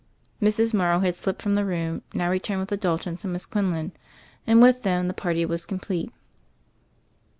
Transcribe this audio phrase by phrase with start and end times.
[0.41, 0.73] Mrs.
[0.73, 3.91] Morrow, who had slipped from the room, now returned with the Daltons and Miss Quinlan;
[4.47, 6.11] and with them the party was complete.